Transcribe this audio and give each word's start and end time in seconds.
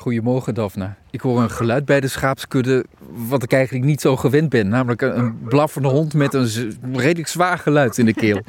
Goedemorgen, 0.00 0.54
Daphne. 0.54 0.90
Ik 1.10 1.20
hoor 1.20 1.40
een 1.40 1.50
geluid 1.50 1.84
bij 1.84 2.00
de 2.00 2.08
schaapskudde 2.08 2.84
wat 3.28 3.42
ik 3.42 3.52
eigenlijk 3.52 3.84
niet 3.84 4.00
zo 4.00 4.16
gewend 4.16 4.48
ben. 4.48 4.68
Namelijk 4.68 5.02
een, 5.02 5.38
blaffende 5.42 5.88
hond 5.88 6.14
met 6.14 6.34
een 6.34 6.76
redelijk 6.92 7.28
zwaar 7.28 7.58
geluid 7.58 7.98
in 7.98 8.06
de 8.06 8.14
keel. 8.14 8.40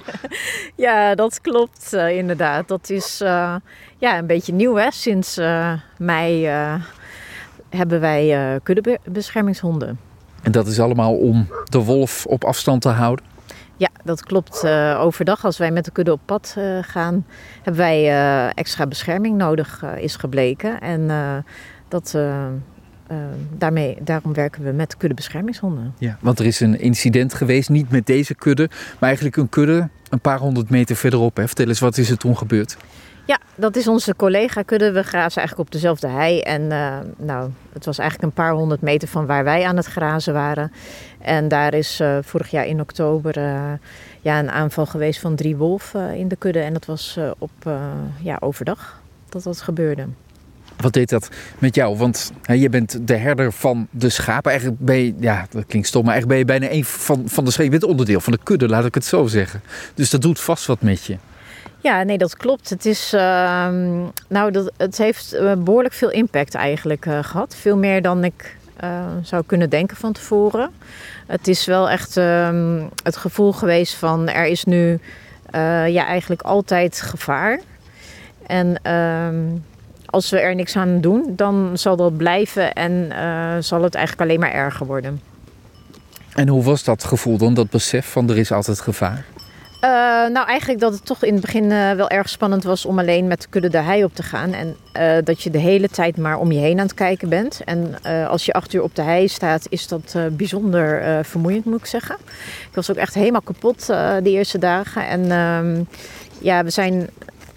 Ja, 0.75 1.15
dat 1.15 1.41
klopt 1.41 1.93
eh, 1.93 2.17
inderdaad. 2.17 2.67
Dat 2.67 2.89
is 2.89 3.21
eh, 3.21 3.55
ja, 3.97 4.17
een 4.17 4.27
beetje 4.27 4.53
nieuw 4.53 4.75
hè. 4.75 4.91
Sinds 4.91 5.37
eh, 5.37 5.73
mei 5.97 6.45
hebben 7.69 7.99
wij 7.99 8.59
kuddebeschermingshonden. 8.63 9.99
En 10.41 10.51
dat 10.51 10.67
is 10.67 10.79
allemaal 10.79 11.15
om 11.15 11.47
de 11.63 11.79
wolf 11.83 12.25
op 12.25 12.43
afstand 12.43 12.81
te 12.81 12.89
houden. 12.89 13.30
Ja, 13.81 13.89
dat 14.03 14.23
klopt. 14.23 14.63
Eh, 14.63 14.99
overdag 15.01 15.45
als 15.45 15.57
wij 15.57 15.71
met 15.71 15.85
de 15.85 15.91
kudde 15.91 16.11
op 16.11 16.19
pad 16.25 16.53
eh, 16.57 16.77
gaan, 16.81 17.25
hebben 17.55 17.81
wij 17.81 18.09
eh, 18.09 18.49
extra 18.55 18.87
bescherming 18.87 19.37
nodig, 19.37 19.83
is 19.97 20.15
gebleken. 20.15 20.81
En 20.81 21.09
dat, 21.87 22.17
daarmee, 23.57 23.97
daarom 24.01 24.33
werken 24.33 24.63
we 24.63 24.71
met 24.71 24.97
kuddebeschermingshonden. 24.97 25.93
Ja, 25.97 26.17
want 26.19 26.39
er 26.39 26.45
is 26.45 26.59
een 26.59 26.79
incident 26.79 27.33
geweest, 27.33 27.69
niet 27.69 27.91
met 27.91 28.05
deze 28.05 28.35
kudde, 28.35 28.69
maar 28.69 29.09
eigenlijk 29.09 29.37
een 29.37 29.49
kudde 29.49 29.89
een 30.09 30.19
paar 30.19 30.39
honderd 30.39 30.69
meter 30.69 30.95
verderop. 30.95 31.35
Hè. 31.37 31.47
Vertel 31.47 31.67
eens, 31.67 31.79
wat 31.79 31.97
is 31.97 32.09
er 32.09 32.17
toen 32.17 32.37
gebeurd? 32.37 32.77
Ja, 33.25 33.39
dat 33.55 33.75
is 33.75 33.87
onze 33.87 34.15
collega-kudde. 34.15 34.91
We 34.91 35.03
grazen 35.03 35.37
eigenlijk 35.37 35.59
op 35.59 35.71
dezelfde 35.71 36.07
hei. 36.07 36.39
En 36.39 36.71
eh, 36.71 36.97
nou, 37.17 37.49
het 37.73 37.85
was 37.85 37.97
eigenlijk 37.97 38.29
een 38.29 38.43
paar 38.43 38.53
honderd 38.53 38.81
meter 38.81 39.07
van 39.07 39.25
waar 39.25 39.43
wij 39.43 39.65
aan 39.65 39.77
het 39.77 39.85
grazen 39.85 40.33
waren. 40.33 40.71
En 41.19 41.47
daar 41.47 41.73
is 41.73 41.99
eh, 41.99 42.17
vorig 42.21 42.51
jaar 42.51 42.65
in 42.65 42.81
oktober 42.81 43.37
eh, 43.37 43.71
ja, 44.21 44.39
een 44.39 44.51
aanval 44.51 44.85
geweest 44.85 45.19
van 45.19 45.35
drie 45.35 45.55
wolven 45.55 46.15
in 46.15 46.27
de 46.27 46.35
kudde. 46.35 46.59
En 46.59 46.73
dat 46.73 46.85
was 46.85 47.19
op 47.37 47.51
ja, 48.21 48.37
overdag 48.39 49.01
dat 49.29 49.43
dat 49.43 49.61
gebeurde. 49.61 50.05
Wat 50.77 50.93
deed 50.93 51.09
dat 51.09 51.29
met 51.59 51.75
jou? 51.75 51.97
Want 51.97 52.31
hè, 52.41 52.53
je 52.53 52.69
bent 52.69 53.07
de 53.07 53.15
herder 53.15 53.53
van 53.53 53.87
de 53.91 54.09
schapen. 54.09 54.51
Eigenlijk 54.51 54.81
ben 54.81 54.95
je, 54.95 55.13
ja, 55.19 55.47
dat 55.49 55.65
klinkt 55.65 55.87
stom, 55.87 56.03
maar 56.03 56.13
eigenlijk 56.13 56.47
ben 56.47 56.55
je 56.55 56.59
bijna 56.59 56.75
een 56.75 56.85
van, 56.85 57.23
van 57.25 57.45
de 57.45 57.51
schapen. 57.51 57.71
Je 57.71 57.79
bent 57.79 57.91
onderdeel 57.91 58.19
van 58.19 58.33
de 58.33 58.39
kudde, 58.43 58.67
laat 58.67 58.85
ik 58.85 58.93
het 58.93 59.05
zo 59.05 59.27
zeggen. 59.27 59.61
Dus 59.93 60.09
dat 60.09 60.21
doet 60.21 60.39
vast 60.39 60.65
wat 60.65 60.81
met 60.81 61.03
je. 61.05 61.17
Ja, 61.81 62.03
nee, 62.03 62.17
dat 62.17 62.37
klopt. 62.37 62.69
Het, 62.69 62.85
is, 62.85 63.13
ehm, 63.13 63.99
nou, 64.27 64.51
dat, 64.51 64.71
het 64.77 64.97
heeft 64.97 65.33
eh, 65.33 65.53
behoorlijk 65.57 65.93
veel 65.93 66.11
impact 66.11 66.55
eigenlijk 66.55 67.05
eh, 67.05 67.19
gehad. 67.21 67.55
Veel 67.55 67.77
meer 67.77 68.01
dan 68.01 68.23
ik 68.23 68.55
eh, 68.75 69.05
zou 69.21 69.43
kunnen 69.45 69.69
denken 69.69 69.97
van 69.97 70.13
tevoren. 70.13 70.69
Het 71.27 71.47
is 71.47 71.65
wel 71.65 71.89
echt 71.89 72.17
ehm, 72.17 72.83
het 73.03 73.17
gevoel 73.17 73.51
geweest 73.53 73.93
van 73.93 74.29
er 74.29 74.45
is 74.45 74.63
nu 74.63 74.99
eh, 75.49 75.87
ja, 75.87 76.05
eigenlijk 76.05 76.41
altijd 76.41 77.01
gevaar. 77.01 77.59
En 78.47 78.79
ehm, 78.81 79.35
als 80.05 80.29
we 80.29 80.39
er 80.39 80.55
niks 80.55 80.75
aan 80.75 81.01
doen, 81.01 81.33
dan 81.35 81.71
zal 81.73 81.95
dat 81.95 82.17
blijven 82.17 82.73
en 82.73 83.11
zal 83.63 83.83
het 83.83 83.95
eigenlijk 83.95 84.29
alleen 84.29 84.39
maar 84.39 84.53
erger 84.53 84.85
worden. 84.85 85.21
En 86.33 86.47
hoe 86.47 86.63
was 86.63 86.83
dat 86.83 87.03
gevoel 87.03 87.37
dan, 87.37 87.53
dat 87.53 87.69
besef 87.69 88.11
van 88.11 88.29
er 88.29 88.37
is 88.37 88.51
altijd 88.51 88.79
gevaar? 88.79 89.25
Eh, 89.81 89.89
nou, 90.27 90.47
eigenlijk 90.47 90.79
dat 90.79 90.93
het 90.93 91.05
toch 91.05 91.23
in 91.23 91.33
het 91.33 91.41
begin 91.41 91.71
eh, 91.71 91.91
wel 91.91 92.09
erg 92.09 92.29
spannend 92.29 92.63
was 92.63 92.85
om 92.85 92.99
alleen 92.99 93.27
met 93.27 93.41
de 93.41 93.47
kudde 93.49 93.69
de 93.69 93.77
hei 93.77 94.03
op 94.03 94.15
te 94.15 94.23
gaan. 94.23 94.53
En 94.53 94.75
eh, 94.91 95.17
dat 95.23 95.41
je 95.41 95.49
de 95.49 95.57
hele 95.57 95.89
tijd 95.89 96.17
maar 96.17 96.37
om 96.37 96.51
je 96.51 96.59
heen 96.59 96.79
aan 96.79 96.85
het 96.85 96.93
kijken 96.93 97.29
bent. 97.29 97.61
En 97.65 97.95
als 98.27 98.45
je 98.45 98.53
acht 98.53 98.73
uur 98.73 98.83
op 98.83 98.95
de 98.95 99.01
hei 99.01 99.27
staat, 99.27 99.65
is 99.69 99.87
dat 99.87 100.15
bijzonder 100.31 101.25
vermoeiend, 101.25 101.65
moet 101.65 101.79
ik 101.79 101.85
zeggen. 101.85 102.15
Ik 102.69 102.75
was 102.75 102.91
ook 102.91 102.97
echt 102.97 103.13
helemaal 103.13 103.41
kapot 103.41 103.85
de 103.85 104.21
eerste 104.23 104.57
dagen. 104.57 105.07
En 105.07 105.31
ehm, 105.31 105.83
ja, 106.39 106.63
we 106.63 106.69
zijn 106.69 107.09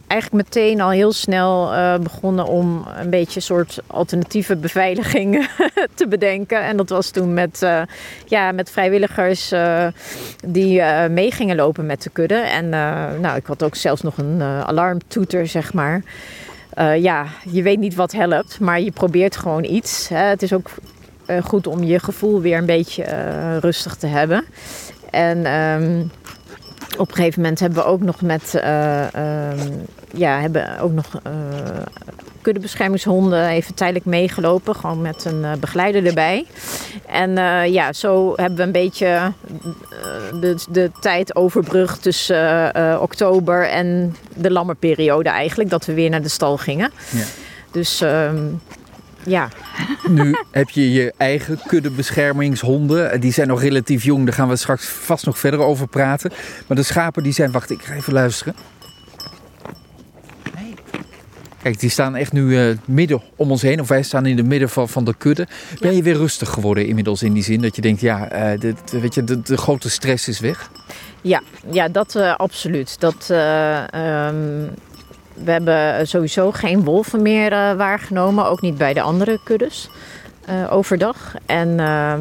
eigenlijk 0.06 0.44
meteen 0.44 0.80
al 0.80 0.91
heel 0.91 1.12
snel 1.12 1.72
eh, 1.72 1.98
begonnen 1.98 2.47
om 2.47 2.86
een 2.97 3.10
beetje 3.10 3.36
een 3.36 3.42
soort 3.42 3.78
alternatieve 3.87 4.56
beveiliging 4.56 5.48
te 5.94 6.09
bedenken. 6.09 6.65
En 6.65 6.76
dat 6.76 6.88
was 6.88 7.10
toen 7.10 7.34
met, 7.34 7.62
eh, 7.62 7.82
ja, 8.26 8.53
met 8.53 8.70
vrijwilligers 8.70 9.53
eh, 9.53 9.87
die 10.47 10.82
mee 11.10 11.31
gingen 11.31 11.56
lopen 11.56 11.87
met 11.87 12.03
de 12.03 12.10
kudde. 12.10 12.34
En 12.34 12.69
nou, 13.20 13.37
ik 13.37 13.47
had 13.47 13.62
ook 13.62 13.75
zelfs 13.75 14.03
nog 14.03 14.19
een 14.19 14.42
alarmtoeter, 14.42 15.47
zeg 15.47 15.72
maar. 15.72 16.03
Ja, 16.97 17.26
je 17.50 17.62
weet 17.62 17.78
niet 17.78 17.94
wat 17.94 18.12
helpt, 18.12 18.60
maar 18.60 18.81
je 18.81 18.91
probeert 18.91 19.36
gewoon 19.36 19.65
iets. 19.65 20.09
Hè. 20.09 20.25
Het 20.25 20.42
is 20.42 20.53
ook 20.53 20.71
goed 21.42 21.66
om 21.66 21.84
je 21.84 21.98
gevoel 21.98 22.41
weer 22.41 22.59
een 22.59 22.66
beetje 22.66 23.04
rustig 23.59 23.97
te 23.97 24.06
hebben. 24.06 24.44
En 25.10 25.47
ehm, 25.47 26.03
op 26.99 27.09
een 27.09 27.15
gegeven 27.15 27.41
moment 27.41 27.60
hebben 27.60 27.78
we 27.78 27.84
ook 27.84 28.03
nog 28.03 28.21
met 28.21 28.55
eh, 28.55 29.15
ehm, 29.15 29.72
ja, 30.12 30.41
hebben 30.41 30.78
ook 30.78 30.93
nog 30.93 31.06
eh, 31.22 31.32
kuddebeschermingshonden 32.43 33.49
even 33.49 33.75
tijdelijk 33.75 34.05
meegelopen, 34.05 34.75
gewoon 34.77 35.00
met 35.00 35.25
een 35.25 35.44
eh, 35.44 35.53
begeleider 35.60 36.06
erbij. 36.06 36.47
En 37.06 37.31
ja, 37.72 37.93
zo 37.93 38.33
hebben 38.37 38.56
we 38.56 38.62
een 38.62 38.72
beetje 38.72 39.33
de, 40.41 40.56
de 40.71 40.91
tijd 41.00 41.37
overbrugd 41.37 42.03
tussen 42.03 43.00
oktober 43.00 43.69
en 43.69 44.16
de 44.34 44.50
lammerperiode 44.50 45.28
eigenlijk, 45.28 45.71
dat 45.71 45.84
we 45.84 45.94
weer 45.94 46.10
naar 46.10 46.22
de 46.22 46.28
stal 46.28 46.56
gingen. 46.56 46.93
Ja. 47.10 47.25
Dus 47.71 48.00
ehm, 48.00 48.47
ja, 49.26 49.48
Nu 50.08 50.36
heb 50.50 50.70
je 50.70 50.92
je 50.92 51.12
eigen 51.16 51.60
kuddebeschermingshonden. 51.66 53.20
Die 53.20 53.32
zijn 53.32 53.48
nog 53.48 53.60
relatief 53.62 54.04
jong, 54.04 54.24
daar 54.24 54.34
gaan 54.34 54.48
we 54.48 54.56
straks 54.56 54.86
vast 54.86 55.26
nog 55.26 55.38
verder 55.38 55.60
over 55.60 55.86
praten. 55.88 56.32
Maar 56.66 56.76
de 56.76 56.82
schapen 56.82 57.22
die 57.22 57.32
zijn... 57.32 57.50
Wacht, 57.52 57.70
ik 57.70 57.82
ga 57.82 57.94
even 57.94 58.12
luisteren. 58.12 58.54
Kijk, 61.62 61.80
die 61.80 61.90
staan 61.90 62.16
echt 62.16 62.32
nu 62.32 62.58
eh, 62.58 62.76
midden 62.84 63.22
om 63.36 63.50
ons 63.50 63.62
heen. 63.62 63.80
Of 63.80 63.88
wij 63.88 64.02
staan 64.02 64.26
in 64.26 64.36
het 64.36 64.46
midden 64.46 64.68
van, 64.68 64.88
van 64.88 65.04
de 65.04 65.14
kudde. 65.18 65.46
Ben 65.80 65.96
je 65.96 66.02
weer 66.02 66.16
rustig 66.16 66.48
geworden 66.48 66.86
inmiddels 66.86 67.22
in 67.22 67.32
die 67.32 67.42
zin? 67.42 67.60
Dat 67.60 67.76
je 67.76 67.82
denkt, 67.82 68.00
ja, 68.00 68.28
eh, 68.28 68.60
de, 68.60 68.74
de- 68.91 69.00
weet 69.00 69.14
je, 69.14 69.24
de, 69.24 69.42
de 69.42 69.56
grote 69.56 69.91
stress 69.91 70.28
is 70.28 70.41
weg. 70.41 70.70
Ja, 71.20 71.42
ja 71.70 71.88
dat 71.88 72.14
eh, 72.16 72.34
absoluut. 72.36 73.00
Dat, 73.00 73.26
eh, 73.30 73.92
ehm, 74.26 74.66
we 75.34 75.50
hebben 75.50 76.06
sowieso 76.06 76.50
geen 76.50 76.84
wolven 76.84 77.22
meer 77.22 77.53
eh, 77.53 77.72
waargenomen, 77.72 78.47
ook 78.47 78.61
niet 78.61 78.78
bij 78.78 78.95
de 78.95 79.00
andere 79.00 79.41
kuddes 79.45 79.91
eh, 80.47 80.72
overdag. 80.72 81.34
En 81.47 81.81
ehm, 81.81 82.21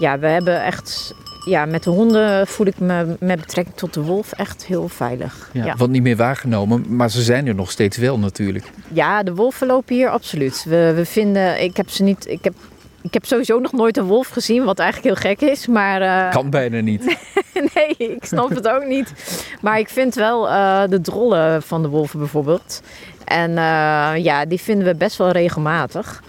ja, 0.00 0.18
we 0.18 0.26
hebben 0.26 0.64
echt, 0.64 1.14
ja, 1.44 1.64
met 1.64 1.82
de 1.82 1.90
honden 1.90 2.46
voel 2.46 2.66
ik 2.66 2.78
me 2.78 3.16
met 3.20 3.40
betrekking 3.40 3.76
tot 3.76 3.94
de 3.94 4.00
wolf 4.00 4.32
echt 4.32 4.66
heel 4.66 4.88
veilig. 4.88 5.50
Ja, 5.52 5.64
Ja, 5.64 5.76
Want 5.76 5.90
niet 5.90 6.02
meer 6.02 6.16
waargenomen, 6.16 6.84
maar 6.96 7.10
ze 7.10 7.22
zijn 7.22 7.46
er 7.46 7.54
nog 7.54 7.70
steeds 7.70 7.96
wel 7.96 8.18
natuurlijk. 8.18 8.70
ja 8.92 9.22
de 9.22 9.34
wolven 9.34 9.66
lopen 9.66 9.94
hier 9.94 10.08
absoluut. 10.08 10.64
We, 10.68 10.92
we 10.96 11.04
vinden, 11.04 11.62
ik 11.62 11.76
heb 11.76 11.90
ze 11.90 12.02
niet, 12.02 12.28
ik 12.28 12.44
heb, 12.44 12.54
ik 13.04 13.14
heb 13.14 13.24
sowieso 13.24 13.58
nog 13.58 13.72
nooit 13.72 13.96
een 13.96 14.04
wolf 14.04 14.28
gezien, 14.28 14.64
wat 14.64 14.78
eigenlijk 14.78 15.20
heel 15.20 15.30
gek 15.30 15.50
is. 15.50 15.66
Maar, 15.66 16.00
eh, 16.02 16.30
Kan 16.30 16.50
bijna 16.50 16.80
niet. 16.80 17.04
nee, 17.74 17.94
ik 17.96 18.24
snap 18.24 18.48
het 18.48 18.68
ook 18.68 18.86
niet. 18.86 19.12
Maar 19.60 19.78
ik 19.78 19.88
vind 19.88 20.14
wel 20.14 20.48
eh, 20.48 20.82
de 20.88 21.00
drollen 21.00 21.62
van 21.62 21.82
de 21.82 21.88
wolven 21.88 22.18
bijvoorbeeld. 22.18 22.82
En 23.24 23.50
eh, 23.50 24.12
ja, 24.16 24.44
die 24.44 24.60
vinden 24.60 24.86
we 24.86 24.94
best 24.94 25.16
wel 25.16 25.30
regelmatig. 25.30 26.22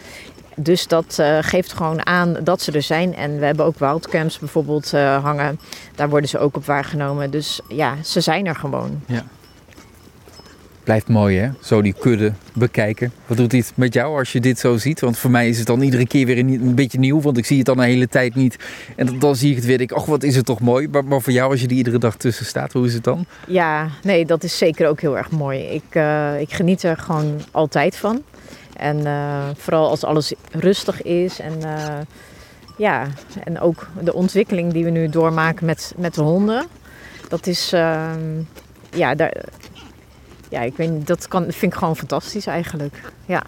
Dus 0.55 0.87
dat 0.87 1.23
geeft 1.41 1.73
gewoon 1.73 2.05
aan 2.05 2.37
dat 2.43 2.61
ze 2.61 2.71
er 2.71 2.81
zijn. 2.81 3.15
En 3.15 3.39
we 3.39 3.45
hebben 3.45 3.65
ook 3.65 3.79
wildcamps 3.79 4.39
bijvoorbeeld 4.39 4.91
hangen. 5.21 5.59
Daar 5.95 6.09
worden 6.09 6.29
ze 6.29 6.39
ook 6.39 6.55
op 6.55 6.65
waargenomen. 6.65 7.31
Dus 7.31 7.59
ja, 7.67 7.95
ze 8.03 8.21
zijn 8.21 8.45
er 8.45 8.55
gewoon. 8.55 9.03
Blijft 10.85 11.07
mooi 11.07 11.37
hè, 11.37 11.49
zo 11.61 11.81
die 11.81 11.95
kudde 11.99 12.33
bekijken. 12.53 13.11
Wat 13.25 13.37
doet 13.37 13.49
dit 13.49 13.71
met 13.75 13.93
jou 13.93 14.17
als 14.17 14.31
je 14.31 14.39
dit 14.39 14.59
zo 14.59 14.77
ziet? 14.77 14.99
Want 14.99 15.17
voor 15.17 15.31
mij 15.31 15.49
is 15.49 15.57
het 15.57 15.67
dan 15.67 15.81
iedere 15.81 16.07
keer 16.07 16.25
weer 16.25 16.37
een, 16.37 16.75
beetje 16.75 16.99
nieuw, 16.99 17.21
want 17.21 17.37
ik 17.37 17.45
zie 17.45 17.57
het 17.57 17.65
dan 17.65 17.77
een 17.77 17.85
hele 17.85 18.07
tijd 18.07 18.35
niet. 18.35 18.57
En 18.95 19.19
dan, 19.19 19.35
zie 19.35 19.49
ik 19.49 19.55
het 19.55 19.65
weer, 19.65 19.81
ik, 19.81 19.97
oh 19.97 20.07
wat 20.07 20.23
is 20.23 20.35
het 20.35 20.45
toch 20.45 20.59
mooi. 20.59 20.87
Maar, 20.87 21.05
maar 21.05 21.21
voor 21.21 21.33
jou 21.33 21.51
als 21.51 21.61
je 21.61 21.67
die 21.67 21.77
iedere 21.77 21.97
dag 21.97 22.15
tussen 22.15 22.45
staat, 22.45 22.73
hoe 22.73 22.85
is 22.85 22.93
het 22.93 23.03
dan? 23.03 23.25
Ja, 23.47 23.89
nee, 24.03 24.25
dat 24.25 24.43
is 24.43 24.57
zeker 24.57 24.87
ook 24.87 25.01
heel 25.01 25.17
erg 25.17 25.31
mooi. 25.31 25.59
Ik, 25.59 25.83
eh, 25.89 26.39
ik 26.39 26.53
geniet 26.53 26.83
er 26.83 26.97
gewoon 26.97 27.41
altijd 27.51 27.95
van. 27.95 28.21
En 28.77 29.05
eh, 29.05 29.43
vooral 29.57 29.89
als 29.89 30.03
alles 30.03 30.33
rustig 30.51 31.01
is. 31.01 31.39
En 31.39 31.63
eh, 31.63 31.97
ja, 32.77 33.07
en 33.43 33.59
ook 33.59 33.87
de 34.01 34.13
ontwikkeling 34.13 34.73
die 34.73 34.83
we 34.83 34.89
nu 34.89 35.09
doormaken 35.09 35.65
met, 35.65 35.93
met 35.97 36.13
de 36.13 36.21
honden. 36.21 36.65
Dat 37.29 37.47
is, 37.47 37.73
ehm, 37.73 38.19
ja, 38.93 39.15
daar, 39.15 39.33
ja, 40.49 40.61
ik 40.61 40.77
weet 40.77 40.89
niet, 40.89 41.07
dat 41.07 41.27
kan, 41.27 41.43
vind 41.43 41.73
ik 41.73 41.77
gewoon 41.77 41.95
fantastisch 41.95 42.45
eigenlijk. 42.45 43.11
Ja. 43.25 43.43